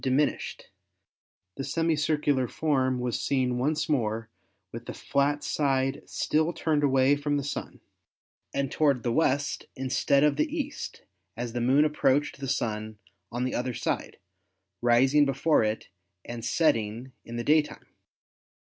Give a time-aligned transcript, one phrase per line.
[0.01, 0.67] diminished;
[1.57, 4.31] the semi circular form was seen once more
[4.71, 7.79] with the flat side still turned away from the Sun
[8.51, 11.03] and to ward the west instead of the east
[11.37, 12.97] as the Moon approached the Sun
[13.31, 14.17] on the other side,
[14.81, 15.89] rising before it
[16.25, 17.85] and setting in the daytime.